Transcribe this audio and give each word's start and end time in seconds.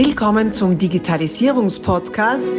Willkommen 0.00 0.52
zum 0.52 0.78
Digitalisierungspodcast. 0.78 2.52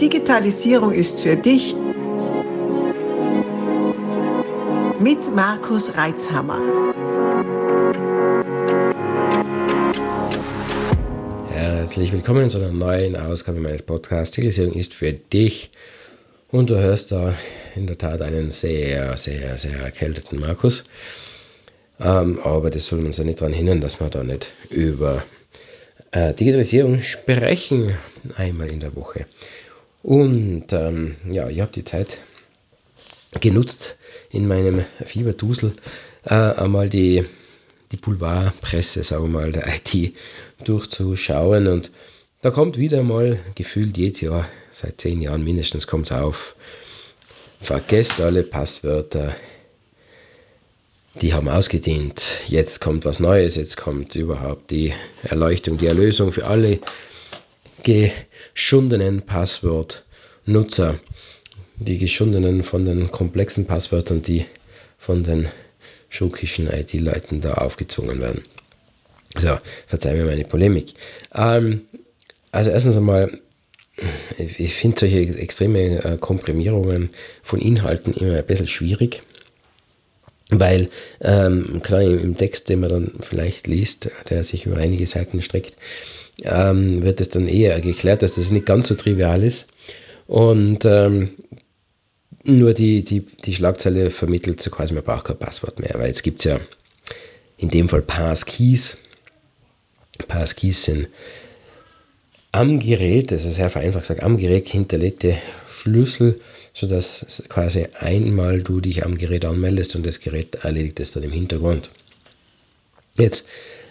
Digitalisierung 0.00 0.92
ist 0.92 1.20
für 1.20 1.34
dich 1.34 1.74
mit 5.00 5.34
Markus 5.34 5.98
Reitzhammer. 5.98 6.60
Herzlich 11.50 12.12
willkommen 12.12 12.48
zu 12.48 12.58
einer 12.58 12.70
neuen 12.70 13.16
Ausgabe 13.16 13.58
meines 13.58 13.82
Podcasts. 13.82 14.36
Digitalisierung 14.36 14.78
ist 14.78 14.94
für 14.94 15.12
dich. 15.12 15.72
Und 16.52 16.70
du 16.70 16.78
hörst 16.78 17.10
da 17.10 17.34
in 17.74 17.88
der 17.88 17.98
Tat 17.98 18.22
einen 18.22 18.52
sehr, 18.52 19.16
sehr, 19.16 19.58
sehr 19.58 19.76
erkälteten 19.76 20.38
Markus. 20.38 20.84
Ähm, 21.98 22.40
aber 22.42 22.70
das 22.70 22.86
soll 22.86 23.04
uns 23.04 23.16
ja 23.16 23.24
nicht 23.24 23.40
daran 23.40 23.52
hindern, 23.52 23.80
dass 23.80 24.00
wir 24.00 24.10
da 24.10 24.22
nicht 24.22 24.50
über 24.70 25.24
äh, 26.10 26.34
Digitalisierung 26.34 27.02
sprechen, 27.02 27.96
einmal 28.36 28.68
in 28.68 28.80
der 28.80 28.94
Woche. 28.94 29.26
Und 30.02 30.72
ähm, 30.72 31.16
ja, 31.30 31.48
ich 31.48 31.60
habe 31.60 31.72
die 31.72 31.84
Zeit 31.84 32.18
genutzt, 33.40 33.96
in 34.30 34.46
meinem 34.46 34.84
Fieberdusel 35.04 35.72
äh, 36.24 36.34
einmal 36.34 36.88
die, 36.88 37.24
die 37.92 37.96
Boulevardpresse, 37.96 39.02
sagen 39.02 39.24
wir 39.24 39.40
mal, 39.40 39.52
der 39.52 39.66
IT 39.66 40.14
durchzuschauen. 40.64 41.66
Und 41.66 41.90
da 42.42 42.50
kommt 42.50 42.78
wieder 42.78 43.02
mal 43.02 43.40
gefühlt 43.54 43.96
jedes 43.96 44.20
Jahr, 44.20 44.48
seit 44.72 45.00
zehn 45.00 45.22
Jahren 45.22 45.44
mindestens, 45.44 45.86
kommt 45.86 46.06
es 46.06 46.12
auf. 46.12 46.54
Vergesst 47.60 48.20
alle 48.20 48.42
Passwörter, 48.42 49.34
die 51.20 51.32
haben 51.32 51.48
ausgedient. 51.48 52.22
Jetzt 52.46 52.80
kommt 52.80 53.04
was 53.04 53.20
Neues, 53.20 53.56
jetzt 53.56 53.76
kommt 53.76 54.14
überhaupt 54.14 54.70
die 54.70 54.92
Erleuchtung, 55.22 55.78
die 55.78 55.86
Erlösung 55.86 56.32
für 56.32 56.46
alle 56.46 56.80
geschundenen 57.82 59.22
Passwortnutzer, 59.22 60.98
die 61.76 61.98
geschundenen 61.98 62.62
von 62.62 62.84
den 62.84 63.10
komplexen 63.10 63.66
Passwörtern, 63.66 64.22
die 64.22 64.46
von 64.98 65.22
den 65.22 65.48
schurkischen 66.08 66.68
IT-Leuten 66.68 67.40
da 67.40 67.54
aufgezwungen 67.54 68.20
werden. 68.20 68.44
So, 69.38 69.58
verzeih 69.86 70.14
mir 70.14 70.24
meine 70.24 70.44
Polemik. 70.44 70.94
Ähm, 71.34 71.82
also 72.52 72.70
erstens 72.70 72.96
einmal, 72.96 73.38
ich 74.38 74.74
finde 74.74 75.00
solche 75.00 75.20
extreme 75.38 76.04
äh, 76.04 76.18
Komprimierungen 76.18 77.10
von 77.42 77.60
Inhalten 77.60 78.14
immer 78.14 78.36
ein 78.36 78.46
bisschen 78.46 78.68
schwierig. 78.68 79.22
Weil, 80.50 80.90
ähm, 81.20 81.80
klar, 81.82 82.02
im 82.02 82.36
Text, 82.36 82.68
den 82.68 82.80
man 82.80 82.90
dann 82.90 83.12
vielleicht 83.20 83.66
liest, 83.66 84.10
der 84.30 84.44
sich 84.44 84.66
über 84.66 84.76
einige 84.76 85.06
Seiten 85.06 85.42
streckt, 85.42 85.74
ähm, 86.42 87.02
wird 87.02 87.20
es 87.20 87.30
dann 87.30 87.48
eher 87.48 87.80
geklärt, 87.80 88.22
dass 88.22 88.36
das 88.36 88.50
nicht 88.50 88.66
ganz 88.66 88.88
so 88.88 88.94
trivial 88.94 89.42
ist. 89.42 89.66
Und 90.28 90.84
ähm, 90.84 91.30
nur 92.44 92.74
die, 92.74 93.02
die, 93.02 93.20
die 93.20 93.54
Schlagzeile 93.54 94.10
vermittelt 94.10 94.62
so 94.62 94.70
quasi, 94.70 94.94
man 94.94 95.02
braucht 95.02 95.24
kein 95.24 95.38
Passwort 95.38 95.80
mehr, 95.80 95.94
weil 95.96 96.10
es 96.10 96.22
gibt 96.22 96.44
ja 96.44 96.60
in 97.56 97.70
dem 97.70 97.88
Fall 97.88 98.02
Passkeys. 98.02 98.96
Passkeys 100.28 100.84
sind 100.84 101.08
am 102.52 102.78
Gerät, 102.78 103.32
das 103.32 103.44
ist 103.44 103.56
sehr 103.56 103.70
vereinfacht 103.70 104.04
gesagt, 104.04 104.22
am 104.22 104.38
Gerät 104.38 104.68
hinterlegte 104.68 105.38
Schlüssel, 105.68 106.40
sodass 106.76 107.42
quasi 107.48 107.86
einmal 107.98 108.60
du 108.60 108.82
dich 108.82 109.02
am 109.02 109.16
Gerät 109.16 109.46
anmeldest 109.46 109.96
und 109.96 110.04
das 110.04 110.20
Gerät 110.20 110.56
erledigt 110.56 111.00
es 111.00 111.12
dann 111.12 111.22
im 111.22 111.32
Hintergrund. 111.32 111.88
Jetzt 113.16 113.46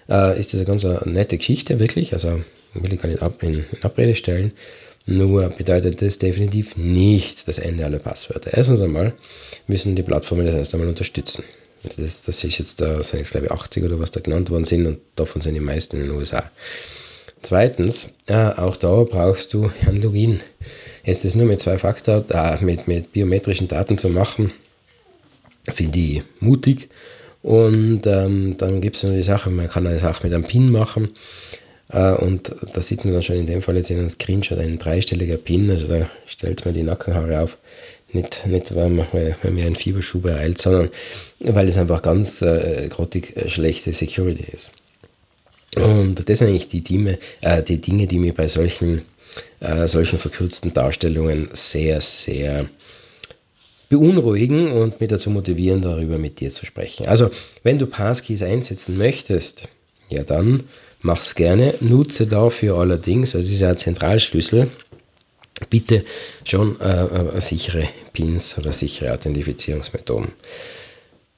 äh, 0.07 0.39
ist 0.39 0.53
das 0.53 0.59
eine 0.59 0.67
ganz 0.67 0.83
nette 1.05 1.37
Geschichte, 1.39 1.79
wirklich, 1.79 2.13
also 2.13 2.43
will 2.75 2.93
ich 2.93 3.01
gar 3.01 3.09
nicht 3.09 3.23
ab 3.23 3.41
in, 3.41 3.65
in 3.71 3.81
Abrede 3.83 4.15
stellen, 4.15 4.51
nur 5.07 5.49
bedeutet 5.49 5.99
das 6.03 6.19
definitiv 6.19 6.77
nicht 6.77 7.47
das 7.47 7.57
Ende 7.57 7.85
aller 7.85 7.97
Passwörter. 7.97 8.53
Erstens 8.53 8.81
einmal 8.81 9.13
müssen 9.65 9.95
die 9.95 10.03
Plattformen 10.03 10.45
das 10.45 10.53
erst 10.53 10.75
einmal 10.75 10.89
unterstützen. 10.89 11.43
Also 11.83 12.03
das, 12.03 12.21
das 12.21 12.43
ist 12.43 12.59
jetzt, 12.59 12.81
da 12.81 13.01
sind 13.01 13.17
jetzt 13.17 13.31
glaube 13.31 13.47
ich 13.47 13.51
80 13.51 13.83
oder 13.83 13.99
was 13.99 14.11
da 14.11 14.19
genannt 14.19 14.51
worden 14.51 14.65
sind 14.65 14.85
und 14.85 14.99
davon 15.15 15.41
sind 15.41 15.55
die 15.55 15.59
meisten 15.59 15.97
in 15.97 16.03
den 16.03 16.11
USA. 16.11 16.51
Zweitens, 17.41 18.07
äh, 18.27 18.33
auch 18.35 18.77
da 18.77 19.03
brauchst 19.03 19.55
du 19.55 19.71
ein 19.87 20.01
Login. 20.01 20.41
Jetzt 21.05 21.23
das 21.23 21.35
nur 21.35 21.45
mit 21.45 21.59
zwei 21.59 21.77
Faktor, 21.77 22.25
äh, 22.29 22.63
mit, 22.63 22.87
mit 22.87 23.13
biometrischen 23.13 23.67
Daten 23.67 23.97
zu 23.97 24.09
machen, 24.09 24.51
finde 25.71 25.99
ich 25.99 26.23
mutig. 26.39 26.89
Und 27.43 28.07
ähm, 28.07 28.55
dann 28.57 28.81
gibt 28.81 28.95
es 28.95 29.03
noch 29.03 29.11
die 29.11 29.21
Sache, 29.21 29.51
man 29.51 29.69
kann 29.69 29.85
das 29.85 30.03
auch 30.03 30.23
mit 30.23 30.33
einem 30.33 30.45
PIN 30.45 30.71
machen. 30.71 31.09
Äh, 31.89 32.13
und 32.13 32.55
da 32.73 32.81
sieht 32.81 33.05
man 33.05 33.13
dann 33.13 33.21
schon 33.21 33.35
in 33.35 33.45
dem 33.45 33.61
Fall 33.61 33.77
jetzt 33.77 33.91
in 33.91 33.99
einem 33.99 34.09
Screenshot 34.09 34.57
ein 34.57 34.79
dreistelliger 34.79 35.37
PIN, 35.37 35.69
also 35.69 35.87
da 35.87 36.09
stellt 36.25 36.65
man 36.65 36.73
die 36.73 36.81
Nackenhaare 36.81 37.41
auf. 37.41 37.57
Nicht, 38.11 38.47
nicht 38.47 38.73
weil, 38.73 38.89
man, 38.89 39.05
weil, 39.11 39.35
mir 39.51 39.65
ein 39.65 39.75
Fieberschub 39.75 40.25
ereilt, 40.25 40.59
sondern 40.59 40.89
weil 41.39 41.67
es 41.67 41.77
einfach 41.77 42.01
ganz 42.01 42.41
äh, 42.41 42.87
grottig 42.89 43.37
äh, 43.37 43.47
schlechte 43.47 43.93
Security 43.93 44.45
ist. 44.51 44.71
Und 45.75 46.27
das 46.27 46.39
sind 46.39 46.47
eigentlich 46.47 46.69
die 46.69 46.81
Dinge, 46.81 47.19
äh, 47.41 47.61
die, 47.63 47.79
Dinge 47.79 48.07
die 48.07 48.19
mir 48.19 48.33
bei 48.33 48.47
solchen, 48.47 49.03
äh, 49.59 49.87
solchen 49.87 50.19
verkürzten 50.19 50.73
Darstellungen 50.73 51.49
sehr, 51.53 52.01
sehr 52.01 52.69
beunruhigen 53.89 54.71
und 54.71 54.99
mich 54.99 55.09
dazu 55.09 55.29
motivieren, 55.29 55.81
darüber 55.81 56.17
mit 56.17 56.39
dir 56.39 56.49
zu 56.49 56.65
sprechen. 56.65 57.07
Also, 57.07 57.29
wenn 57.63 57.77
du 57.77 57.85
Passkeys 57.87 58.41
einsetzen 58.41 58.97
möchtest, 58.97 59.67
ja 60.09 60.23
dann 60.23 60.63
mach's 61.01 61.35
gerne. 61.35 61.75
Nutze 61.79 62.27
dafür 62.27 62.77
allerdings, 62.77 63.35
also 63.35 63.49
ist 63.49 63.61
ja 63.61 63.69
ein 63.69 63.77
Zentralschlüssel, 63.77 64.71
bitte 65.69 66.03
schon 66.43 66.79
äh, 66.81 67.05
äh, 67.05 67.41
sichere 67.41 67.89
Pins 68.13 68.57
oder 68.57 68.73
sichere 68.73 69.13
Authentifizierungsmethoden. 69.13 70.31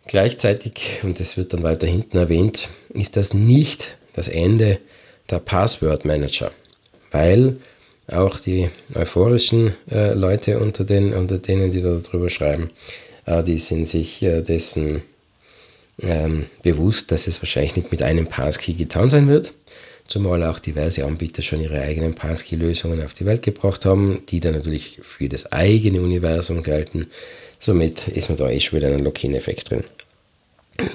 Gleichzeitig, 0.08 1.02
und 1.04 1.20
das 1.20 1.36
wird 1.36 1.54
dann 1.54 1.64
weiter 1.64 1.86
hinten 1.86 2.18
erwähnt, 2.18 2.70
ist 2.94 3.18
das 3.18 3.34
nicht 3.34 3.98
das 4.18 4.28
Ende 4.28 4.80
der 5.30 5.40
Passwort-Manager, 5.40 6.52
weil 7.12 7.58
auch 8.08 8.40
die 8.40 8.70
euphorischen 8.96 9.76
äh, 9.90 10.14
Leute 10.14 10.60
unter, 10.60 10.84
den, 10.84 11.14
unter 11.14 11.38
denen, 11.38 11.72
die 11.72 11.82
darüber 11.82 12.30
schreiben, 12.30 12.72
äh, 13.26 13.44
die 13.44 13.60
sind 13.60 13.88
sich 13.88 14.24
äh, 14.24 14.42
dessen 14.42 15.04
ähm, 16.02 16.48
bewusst, 16.64 17.12
dass 17.12 17.28
es 17.28 17.42
wahrscheinlich 17.42 17.76
nicht 17.76 17.92
mit 17.92 18.02
einem 18.02 18.28
Passkey 18.28 18.74
getan 18.74 19.10
sein 19.10 19.28
wird, 19.28 19.54
zumal 20.08 20.44
auch 20.44 20.60
diverse 20.60 21.06
Anbieter 21.06 21.42
schon 21.42 21.62
ihre 21.62 21.82
eigenen 21.82 22.16
Passkey-Lösungen 22.16 23.04
auf 23.04 23.14
die 23.14 23.26
Welt 23.26 23.44
gebracht 23.44 23.86
haben, 23.86 24.24
die 24.30 24.40
dann 24.40 24.54
natürlich 24.54 25.00
für 25.04 25.30
das 25.30 25.52
eigene 25.52 26.02
Universum 26.02 26.64
gelten. 26.64 27.08
Somit 27.60 28.08
ist 28.08 28.30
man 28.30 28.38
da 28.38 28.50
eh 28.50 28.60
schon 28.60 28.80
wieder 28.80 28.88
einen 28.88 29.04
Lock-in-Effekt 29.04 29.70
drin. 29.70 29.84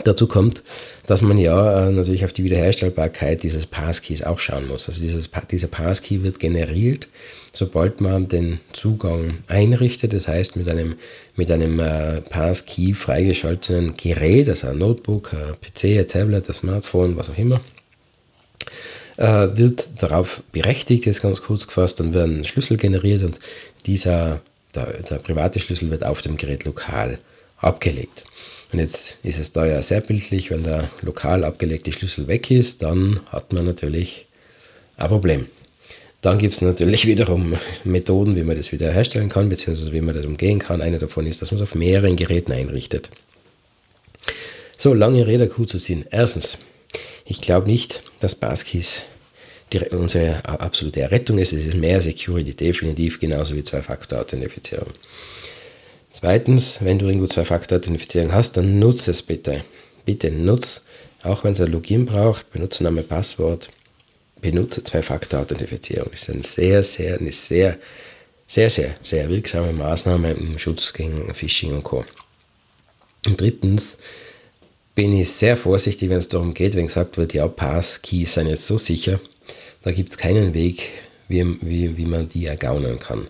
Dazu 0.04 0.28
kommt, 0.28 0.62
dass 1.06 1.22
man 1.22 1.38
ja 1.38 1.88
äh, 1.88 1.90
natürlich 1.90 2.24
auf 2.24 2.32
die 2.32 2.44
Wiederherstellbarkeit 2.44 3.42
dieses 3.42 3.66
Passkeys 3.66 4.22
auch 4.22 4.38
schauen 4.38 4.68
muss. 4.68 4.88
Also 4.88 5.00
dieses, 5.00 5.28
dieser 5.50 5.66
Passkey 5.66 6.22
wird 6.22 6.38
generiert, 6.38 7.08
sobald 7.52 8.00
man 8.00 8.28
den 8.28 8.60
Zugang 8.72 9.38
einrichtet, 9.48 10.12
das 10.12 10.28
heißt 10.28 10.54
mit 10.54 10.68
einem, 10.68 10.96
mit 11.34 11.50
einem 11.50 11.80
äh, 11.80 12.20
Passkey 12.20 12.94
freigeschalteten 12.94 13.96
Gerät, 13.96 14.48
also 14.48 14.68
ein 14.68 14.78
Notebook, 14.78 15.32
ein 15.34 15.56
PC, 15.60 15.98
ein 15.98 16.08
Tablet, 16.08 16.48
ein 16.48 16.54
Smartphone, 16.54 17.16
was 17.16 17.28
auch 17.28 17.38
immer, 17.38 17.60
äh, 19.16 19.48
wird 19.56 19.88
darauf 20.00 20.44
berechtigt, 20.52 21.06
jetzt 21.06 21.22
ganz 21.22 21.42
kurz 21.42 21.66
gefasst, 21.66 21.98
dann 21.98 22.14
werden 22.14 22.44
Schlüssel 22.44 22.76
generiert 22.76 23.24
und 23.24 23.40
dieser, 23.84 24.42
der, 24.76 25.02
der 25.02 25.16
private 25.16 25.58
Schlüssel 25.58 25.90
wird 25.90 26.04
auf 26.04 26.22
dem 26.22 26.36
Gerät 26.36 26.64
lokal 26.64 27.18
abgelegt. 27.62 28.24
Und 28.72 28.78
jetzt 28.78 29.18
ist 29.22 29.38
es 29.38 29.52
da 29.52 29.66
ja 29.66 29.82
sehr 29.82 30.00
bildlich, 30.00 30.50
wenn 30.50 30.64
der 30.64 30.90
lokal 31.02 31.44
abgelegte 31.44 31.92
Schlüssel 31.92 32.26
weg 32.26 32.50
ist, 32.50 32.82
dann 32.82 33.20
hat 33.30 33.52
man 33.52 33.66
natürlich 33.66 34.26
ein 34.96 35.08
Problem. 35.08 35.46
Dann 36.22 36.38
gibt 36.38 36.54
es 36.54 36.62
natürlich 36.62 37.06
wiederum 37.06 37.56
Methoden, 37.84 38.36
wie 38.36 38.44
man 38.44 38.56
das 38.56 38.72
wieder 38.72 38.92
herstellen 38.92 39.28
kann, 39.28 39.48
beziehungsweise 39.48 39.92
wie 39.92 40.00
man 40.00 40.14
das 40.14 40.24
umgehen 40.24 40.58
kann. 40.58 40.80
Eine 40.80 40.98
davon 40.98 41.26
ist, 41.26 41.42
dass 41.42 41.50
man 41.50 41.60
es 41.60 41.68
auf 41.68 41.74
mehreren 41.74 42.16
Geräten 42.16 42.52
einrichtet. 42.52 43.10
So, 44.78 44.94
lange 44.94 45.26
Rede, 45.26 45.48
kurzer 45.48 45.78
Sinn. 45.78 46.06
Erstens, 46.10 46.56
ich 47.24 47.40
glaube 47.40 47.68
nicht, 47.68 48.02
dass 48.20 48.34
Passkeys 48.34 49.02
unsere 49.90 50.44
absolute 50.44 51.00
Errettung 51.00 51.38
ist. 51.38 51.52
Es 51.52 51.64
ist 51.64 51.76
mehr 51.76 52.00
Security, 52.00 52.54
definitiv, 52.54 53.20
genauso 53.20 53.56
wie 53.56 53.64
Zwei-Faktor-Authentifizierung. 53.64 54.92
Zweitens, 56.12 56.78
wenn 56.80 56.98
du 56.98 57.06
irgendwo 57.06 57.26
Zwei-Faktor-Authentifizierung 57.26 58.32
hast, 58.32 58.56
dann 58.56 58.78
nutze 58.78 59.10
es 59.10 59.22
bitte. 59.22 59.64
Bitte 60.04 60.30
nutze, 60.30 60.80
auch 61.22 61.42
wenn 61.42 61.52
es 61.52 61.60
ein 61.60 61.72
Login 61.72 62.06
braucht, 62.06 62.50
Benutzername, 62.52 63.02
Passwort, 63.02 63.70
benutze 64.40 64.84
Zwei-Faktor-Authentifizierung. 64.84 66.12
Ist 66.12 66.28
eine 66.28 66.42
sehr, 66.42 66.82
sehr, 66.82 67.18
eine 67.18 67.32
sehr, 67.32 67.78
sehr, 68.46 68.70
sehr, 68.70 68.94
sehr 69.02 69.28
wirksame 69.30 69.72
Maßnahme 69.72 70.32
im 70.32 70.58
Schutz 70.58 70.92
gegen 70.92 71.32
Phishing 71.34 71.74
und 71.74 71.84
Co. 71.84 72.04
Und 73.26 73.40
drittens, 73.40 73.96
bin 74.94 75.18
ich 75.18 75.30
sehr 75.30 75.56
vorsichtig, 75.56 76.10
wenn 76.10 76.18
es 76.18 76.28
darum 76.28 76.54
geht, 76.54 76.74
wenn 76.74 76.86
gesagt 76.86 77.16
wird, 77.16 77.32
ja, 77.32 77.48
Pass-Keys 77.48 78.34
sind 78.34 78.48
jetzt 78.48 78.66
so 78.66 78.76
sicher, 78.76 79.20
da 79.82 79.92
gibt 79.92 80.10
es 80.10 80.18
keinen 80.18 80.54
Weg, 80.54 80.88
wie, 81.28 81.56
wie, 81.62 81.96
wie 81.96 82.04
man 82.04 82.28
die 82.28 82.46
ergaunern 82.46 82.98
kann. 82.98 83.28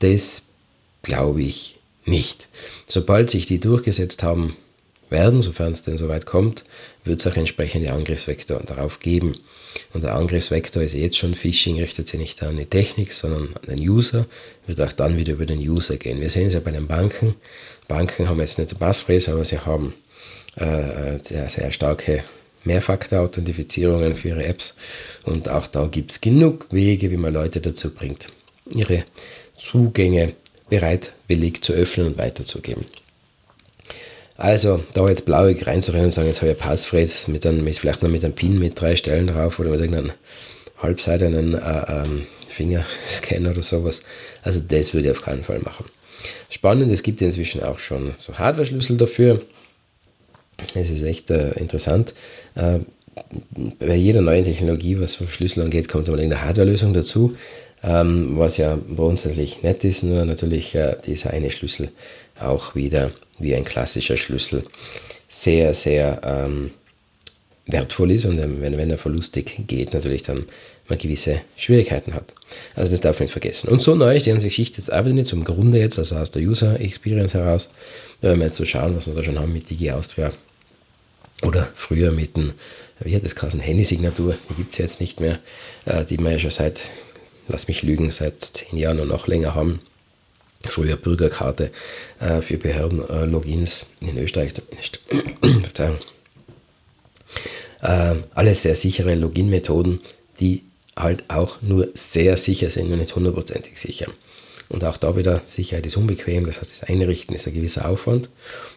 Das 0.00 0.42
glaube 1.02 1.42
ich 1.42 1.76
nicht. 2.04 2.48
Sobald 2.86 3.30
sich 3.30 3.46
die 3.46 3.58
durchgesetzt 3.58 4.22
haben 4.22 4.56
werden, 5.10 5.42
sofern 5.42 5.72
es 5.72 5.82
denn 5.82 5.98
soweit 5.98 6.26
kommt, 6.26 6.64
wird 7.04 7.20
es 7.20 7.26
auch 7.26 7.36
entsprechende 7.36 7.92
Angriffsvektor 7.92 8.60
darauf 8.60 9.00
geben. 9.00 9.36
Und 9.92 10.04
der 10.04 10.14
Angriffsvektor 10.14 10.82
ist 10.82 10.94
jetzt 10.94 11.16
schon 11.16 11.34
Phishing, 11.34 11.80
richtet 11.80 12.08
sich 12.08 12.20
nicht 12.20 12.42
an 12.42 12.56
die 12.56 12.66
Technik, 12.66 13.12
sondern 13.12 13.54
an 13.56 13.76
den 13.76 13.88
User, 13.88 14.26
wird 14.66 14.80
auch 14.80 14.92
dann 14.92 15.16
wieder 15.16 15.34
über 15.34 15.46
den 15.46 15.60
User 15.60 15.96
gehen. 15.96 16.20
Wir 16.20 16.30
sehen 16.30 16.48
es 16.48 16.54
ja 16.54 16.60
bei 16.60 16.70
den 16.70 16.86
Banken. 16.86 17.34
Banken 17.88 18.28
haben 18.28 18.40
jetzt 18.40 18.58
nicht 18.58 18.70
die 18.70 18.76
Passphrase, 18.76 19.32
aber 19.32 19.44
sie 19.44 19.58
haben 19.58 19.94
äh, 20.56 21.18
sehr, 21.22 21.48
sehr 21.48 21.72
starke 21.72 22.24
Mehrfaktor-Authentifizierungen 22.64 24.14
für 24.16 24.28
ihre 24.28 24.44
Apps. 24.44 24.74
Und 25.24 25.48
auch 25.48 25.66
da 25.66 25.86
gibt 25.86 26.12
es 26.12 26.20
genug 26.20 26.66
Wege, 26.70 27.10
wie 27.10 27.16
man 27.16 27.34
Leute 27.34 27.60
dazu 27.60 27.92
bringt, 27.92 28.28
ihre 28.70 29.04
Zugänge 29.56 30.34
bereitwillig 30.74 31.62
zu 31.62 31.72
öffnen 31.72 32.08
und 32.08 32.18
weiterzugeben. 32.18 32.86
Also, 34.36 34.82
da 34.94 35.08
jetzt 35.08 35.24
blauig 35.24 35.64
reinzurennen 35.64 36.06
und 36.06 36.10
sagen, 36.10 36.26
jetzt 36.26 36.42
habe 36.42 36.50
ich 36.50 36.58
ein 36.58 36.68
Passphrase 36.68 37.30
mit 37.30 37.46
einem, 37.46 37.62
mit, 37.62 37.78
vielleicht 37.78 38.02
noch 38.02 38.10
mit 38.10 38.24
einem 38.24 38.34
Pin 38.34 38.58
mit 38.58 38.80
drei 38.80 38.96
Stellen 38.96 39.28
drauf 39.28 39.60
oder 39.60 39.70
mit 39.70 39.80
irgendeinem 39.80 40.12
halbseitigen 40.82 41.54
äh, 41.54 41.84
ähm, 41.88 42.26
Fingerscanner 42.48 43.50
oder 43.50 43.62
sowas. 43.62 44.02
Also, 44.42 44.58
das 44.58 44.92
würde 44.92 45.08
ich 45.08 45.16
auf 45.16 45.22
keinen 45.22 45.44
Fall 45.44 45.60
machen. 45.60 45.84
Spannend, 46.50 46.92
es 46.92 47.04
gibt 47.04 47.22
inzwischen 47.22 47.62
auch 47.62 47.78
schon 47.78 48.14
so 48.18 48.36
Hardware-Schlüssel 48.36 48.96
dafür. 48.96 49.42
Es 50.74 50.90
ist 50.90 51.02
echt 51.02 51.30
äh, 51.30 51.52
interessant. 51.52 52.14
Äh, 52.56 52.80
bei 53.78 53.94
jeder 53.94 54.22
neuen 54.22 54.44
Technologie, 54.44 54.98
was 54.98 55.14
Verschlüsselung 55.14 55.66
angeht, 55.66 55.88
kommt 55.88 56.08
immer 56.08 56.18
eine 56.18 56.42
Hardware-Lösung 56.42 56.94
dazu, 56.94 57.36
ähm, 57.84 58.38
was 58.38 58.56
ja 58.56 58.78
grundsätzlich 58.96 59.62
nett 59.62 59.84
ist, 59.84 60.02
nur 60.02 60.24
natürlich 60.24 60.74
äh, 60.74 60.96
dieser 61.04 61.30
eine 61.30 61.50
Schlüssel 61.50 61.90
auch 62.40 62.74
wieder 62.74 63.12
wie 63.38 63.54
ein 63.54 63.64
klassischer 63.64 64.16
Schlüssel 64.16 64.64
sehr, 65.28 65.74
sehr 65.74 66.20
ähm, 66.24 66.70
wertvoll 67.66 68.10
ist 68.12 68.24
und 68.24 68.38
ähm, 68.38 68.60
wenn, 68.60 68.76
wenn 68.76 68.90
er 68.90 68.98
verlustig 68.98 69.54
geht, 69.66 69.92
natürlich 69.92 70.22
dann 70.22 70.46
man 70.88 70.98
gewisse 70.98 71.40
Schwierigkeiten 71.56 72.14
hat. 72.14 72.34
Also 72.74 72.90
das 72.90 73.00
darf 73.00 73.16
man 73.18 73.24
nicht 73.24 73.32
vergessen. 73.32 73.68
Und 73.68 73.82
so 73.82 73.94
neu 73.94 74.16
ist 74.16 74.26
die 74.26 74.30
ganze 74.30 74.48
Geschichte 74.48 74.78
jetzt 74.78 74.92
auch 74.92 75.04
wieder 75.04 75.14
nicht 75.14 75.28
zum 75.28 75.44
Grunde 75.44 75.78
jetzt, 75.78 75.98
also 75.98 76.16
aus 76.16 76.30
der 76.30 76.42
User 76.42 76.78
Experience 76.80 77.34
heraus, 77.34 77.68
wenn 78.20 78.38
wir 78.38 78.46
jetzt 78.46 78.56
so 78.56 78.64
schauen, 78.64 78.96
was 78.96 79.06
wir 79.06 79.14
da 79.14 79.22
schon 79.22 79.38
haben 79.38 79.52
mit 79.52 79.70
Digi 79.70 79.90
Austria 79.90 80.32
oder 81.42 81.68
früher 81.74 82.12
mit 82.12 82.36
dem, 82.36 82.52
wie 83.00 83.14
hat 83.14 83.24
das 83.24 83.34
geheißen, 83.34 83.60
Handy-Signatur, 83.60 84.36
die 84.50 84.54
gibt 84.54 84.72
es 84.72 84.78
jetzt 84.78 85.00
nicht 85.00 85.20
mehr, 85.20 85.38
äh, 85.84 86.04
die 86.04 86.18
wir 86.18 86.32
ja 86.32 86.38
schon 86.38 86.50
seit, 86.50 86.80
lass 87.48 87.68
mich 87.68 87.82
lügen, 87.82 88.10
seit 88.10 88.42
zehn 88.42 88.78
Jahren 88.78 89.00
und 89.00 89.08
noch 89.08 89.26
länger 89.26 89.54
haben 89.54 89.80
früher 90.70 90.96
Bürgerkarte 90.96 91.70
äh, 92.20 92.40
für 92.40 92.58
Behörden-Logins 92.58 93.84
äh, 94.00 94.08
in 94.08 94.18
Österreich. 94.18 94.52
Verzeihung. 95.62 95.98
Äh, 97.82 98.16
alles 98.34 98.62
sehr 98.62 98.76
sichere 98.76 99.14
Login-Methoden, 99.14 100.00
die 100.40 100.62
halt 100.96 101.24
auch 101.28 101.60
nur 101.60 101.88
sehr 101.94 102.36
sicher 102.36 102.70
sind 102.70 102.90
und 102.92 102.98
nicht 102.98 103.14
hundertprozentig 103.14 103.78
sicher. 103.78 104.06
Und 104.68 104.84
auch 104.84 104.96
da 104.96 105.16
wieder, 105.16 105.42
Sicherheit 105.46 105.86
ist 105.86 105.96
unbequem, 105.96 106.46
das 106.46 106.60
heißt, 106.60 106.70
das 106.70 106.88
Einrichten 106.88 107.34
ist 107.34 107.46
ein 107.46 107.54
gewisser 107.54 107.86
Aufwand 107.86 108.30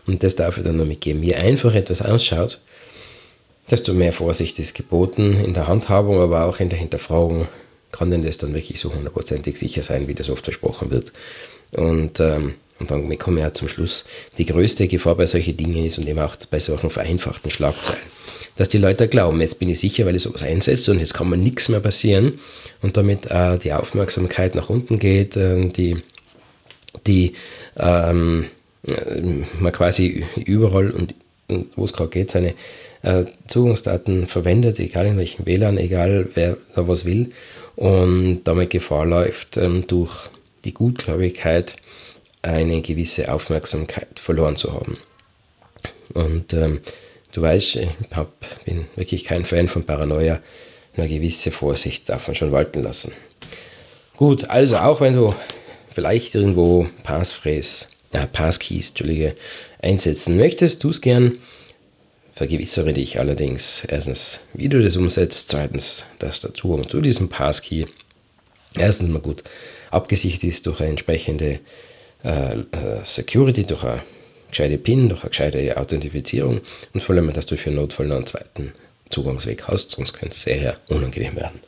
und 0.05 0.23
das 0.23 0.35
darf 0.35 0.57
ich 0.57 0.63
dann 0.63 0.77
noch 0.77 0.85
mitgeben. 0.85 1.23
Je 1.23 1.35
einfacher 1.35 1.75
etwas 1.75 2.01
ausschaut, 2.01 2.59
desto 3.71 3.93
mehr 3.93 4.11
Vorsicht 4.11 4.59
ist 4.59 4.75
geboten 4.75 5.39
in 5.39 5.53
der 5.53 5.67
Handhabung, 5.67 6.19
aber 6.19 6.45
auch 6.45 6.59
in 6.59 6.69
der 6.69 6.79
Hinterfragung 6.79 7.47
kann 7.91 8.11
denn 8.11 8.23
das 8.23 8.37
dann 8.37 8.53
wirklich 8.53 8.79
so 8.79 8.93
hundertprozentig 8.93 9.57
sicher 9.57 9.83
sein, 9.83 10.07
wie 10.07 10.13
das 10.13 10.29
oft 10.29 10.43
versprochen 10.43 10.91
wird. 10.91 11.11
Und, 11.71 12.19
ähm, 12.19 12.55
und 12.79 12.91
dann 12.91 13.17
kommen 13.17 13.37
wir 13.37 13.43
ja 13.43 13.53
zum 13.53 13.67
Schluss, 13.67 14.05
die 14.37 14.45
größte 14.45 14.87
Gefahr 14.87 15.15
bei 15.15 15.25
solchen 15.25 15.57
Dingen 15.57 15.85
ist 15.85 15.97
und 15.97 16.07
eben 16.07 16.19
auch 16.19 16.35
bei 16.49 16.59
solchen 16.59 16.89
vereinfachten 16.89 17.49
Schlagzeilen, 17.49 18.01
dass 18.55 18.69
die 18.69 18.77
Leute 18.77 19.07
glauben, 19.07 19.41
jetzt 19.41 19.59
bin 19.59 19.69
ich 19.69 19.79
sicher, 19.79 20.05
weil 20.05 20.15
ich 20.15 20.21
sowas 20.21 20.43
einsetze 20.43 20.91
und 20.91 20.99
jetzt 20.99 21.13
kann 21.13 21.29
mir 21.29 21.37
nichts 21.37 21.69
mehr 21.69 21.79
passieren 21.79 22.39
und 22.81 22.95
damit 22.95 23.25
äh, 23.31 23.57
die 23.57 23.73
Aufmerksamkeit 23.73 24.53
nach 24.53 24.69
unten 24.69 24.99
geht, 24.99 25.35
äh, 25.35 25.69
die, 25.69 26.03
die 27.07 27.33
ähm, 27.77 28.45
äh, 28.87 29.21
man 29.59 29.71
quasi 29.71 30.25
überall 30.35 30.91
und, 30.91 31.13
und 31.13 31.15
wo 31.47 31.85
es 31.85 31.93
gerade 31.93 32.09
geht, 32.09 32.31
seine 32.31 32.55
äh, 33.03 33.25
Zugangsdaten 33.47 34.27
verwendet, 34.27 34.79
egal 34.79 35.05
in 35.05 35.17
welchem 35.17 35.45
WLAN, 35.45 35.77
egal 35.77 36.29
wer 36.33 36.57
da 36.75 36.87
was 36.87 37.05
will 37.05 37.31
und 37.75 38.41
damit 38.43 38.69
Gefahr 38.69 39.05
läuft, 39.05 39.55
ähm, 39.55 39.87
durch 39.87 40.13
die 40.65 40.73
Gutgläubigkeit 40.73 41.75
eine 42.41 42.81
gewisse 42.81 43.31
Aufmerksamkeit 43.31 44.19
verloren 44.19 44.57
zu 44.57 44.73
haben. 44.73 44.97
Und 46.13 46.53
ähm, 46.53 46.81
du 47.31 47.41
weißt, 47.41 47.77
ich 47.77 47.89
hab, 48.11 48.33
bin 48.65 48.87
wirklich 48.95 49.23
kein 49.23 49.45
Fan 49.45 49.67
von 49.67 49.83
Paranoia. 49.83 50.41
Eine 50.95 51.07
gewisse 51.07 51.51
Vorsicht 51.51 52.09
darf 52.09 52.27
man 52.27 52.35
schon 52.35 52.51
walten 52.51 52.83
lassen. 52.83 53.13
Gut, 54.17 54.49
also 54.49 54.77
auch 54.77 54.99
wenn 54.99 55.13
du 55.13 55.33
vielleicht 55.93 56.33
irgendwo 56.35 56.87
Passphrase, 57.03 57.85
äh, 58.23 58.27
Passkeys, 58.27 58.89
Entschuldige, 58.89 59.35
einsetzen 59.81 60.37
möchtest, 60.37 60.81
tu 60.81 60.89
es 60.89 61.01
gern. 61.01 61.37
Vergewissere 62.33 62.93
dich 62.93 63.19
allerdings 63.19 63.83
erstens, 63.87 64.39
wie 64.53 64.69
du 64.69 64.81
das 64.81 64.95
umsetzt, 64.95 65.49
zweitens, 65.49 66.05
dass 66.19 66.39
der 66.39 66.53
Zugang 66.53 66.87
zu 66.87 67.01
diesem 67.01 67.29
Passkey 67.29 67.87
erstens 68.77 69.09
mal 69.09 69.21
gut 69.21 69.43
abgesichert 69.89 70.43
ist 70.43 70.65
durch 70.67 70.79
eine 70.79 70.91
entsprechende 70.91 71.59
äh, 72.23 72.59
äh, 72.59 73.05
Security, 73.05 73.63
durch 73.63 73.83
eine 73.83 74.03
gescheite 74.49 74.77
PIN, 74.77 75.09
durch 75.09 75.21
eine 75.21 75.29
gescheite 75.29 75.77
Authentifizierung 75.77 76.61
und 76.93 77.01
vor 77.01 77.15
allem, 77.15 77.33
dass 77.33 77.47
du 77.47 77.57
für 77.57 77.71
Notfall 77.71 78.07
noch 78.07 78.17
einen 78.17 78.27
zweiten 78.27 78.73
Zugangsweg 79.09 79.67
hast, 79.67 79.91
sonst 79.91 80.13
könnte 80.13 80.35
es 80.35 80.43
sehr 80.43 80.77
unangenehm 80.89 81.35
werden. 81.35 81.59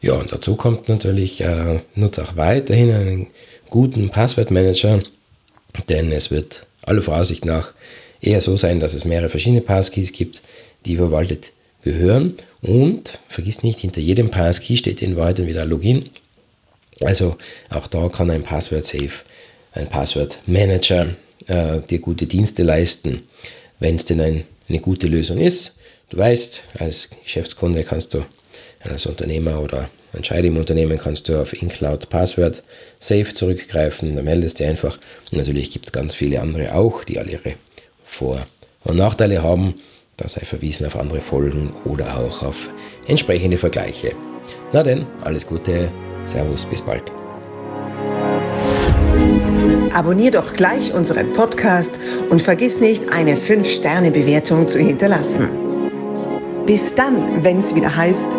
Ja, 0.00 0.14
und 0.14 0.32
dazu 0.32 0.56
kommt 0.56 0.88
natürlich, 0.88 1.40
äh, 1.40 1.80
nutze 1.94 2.22
auch 2.22 2.36
weiterhin 2.36 2.90
einen 2.90 3.26
guten 3.68 4.10
Passwortmanager, 4.10 5.02
denn 5.88 6.10
es 6.12 6.30
wird 6.30 6.66
aller 6.82 7.02
Voraussicht 7.02 7.44
nach 7.44 7.74
eher 8.20 8.40
so 8.40 8.56
sein, 8.56 8.80
dass 8.80 8.94
es 8.94 9.04
mehrere 9.04 9.28
verschiedene 9.28 9.60
Passkeys 9.60 10.12
gibt, 10.12 10.42
die 10.86 10.96
verwaltet 10.96 11.52
gehören. 11.82 12.34
Und 12.62 13.18
vergiss 13.28 13.62
nicht, 13.62 13.78
hinter 13.78 14.00
jedem 14.00 14.30
Passkey 14.30 14.76
steht 14.76 15.02
in 15.02 15.16
Wahrheit 15.16 15.46
wieder 15.46 15.64
Login 15.64 16.10
also 17.00 17.36
auch 17.70 17.86
da 17.88 18.08
kann 18.08 18.30
ein 18.30 18.42
Password 18.42 18.84
Safe, 18.84 19.10
ein 19.72 19.88
Password 19.88 20.38
Manager 20.46 21.14
äh, 21.46 21.80
dir 21.80 21.98
gute 21.98 22.26
Dienste 22.26 22.62
leisten, 22.62 23.22
wenn 23.78 23.96
es 23.96 24.04
denn 24.04 24.20
ein, 24.20 24.44
eine 24.68 24.80
gute 24.80 25.06
Lösung 25.06 25.38
ist. 25.38 25.72
Du 26.10 26.18
weißt, 26.18 26.62
als 26.78 27.08
Geschäftskunde 27.24 27.84
kannst 27.84 28.14
du, 28.14 28.24
als 28.82 29.06
Unternehmer 29.06 29.60
oder 29.60 29.90
ein 30.12 30.24
Scheid 30.24 30.44
im 30.44 30.56
Unternehmen 30.56 30.98
kannst 30.98 31.28
du 31.28 31.40
auf 31.40 31.52
InCloud 31.52 32.08
Password 32.08 32.62
Safe 32.98 33.32
zurückgreifen. 33.32 34.16
Da 34.16 34.22
meldest 34.22 34.58
du 34.58 34.66
einfach. 34.66 34.98
Und 35.30 35.38
natürlich 35.38 35.70
gibt 35.70 35.86
es 35.86 35.92
ganz 35.92 36.14
viele 36.14 36.40
andere 36.40 36.74
auch, 36.74 37.04
die 37.04 37.18
alle 37.18 37.32
ihre 37.32 37.54
Vor- 38.04 38.46
und 38.84 38.96
Nachteile 38.96 39.42
haben. 39.42 39.74
Da 40.16 40.28
sei 40.28 40.44
verwiesen 40.44 40.86
auf 40.86 40.96
andere 40.96 41.20
Folgen 41.20 41.72
oder 41.84 42.18
auch 42.18 42.42
auf 42.42 42.56
entsprechende 43.06 43.56
Vergleiche. 43.56 44.12
Na 44.72 44.82
denn, 44.82 45.06
alles 45.22 45.46
Gute, 45.46 45.90
Servus, 46.26 46.66
bis 46.66 46.82
bald. 46.82 47.04
Abonnier 49.94 50.30
doch 50.30 50.52
gleich 50.52 50.92
unseren 50.92 51.32
Podcast 51.32 52.00
und 52.30 52.42
vergiss 52.42 52.80
nicht, 52.80 53.12
eine 53.12 53.34
5-Sterne-Bewertung 53.34 54.66
zu 54.66 54.78
hinterlassen. 54.78 55.48
Bis 56.66 56.94
dann, 56.94 57.42
wenn 57.44 57.58
es 57.58 57.74
wieder 57.74 57.94
heißt, 57.96 58.38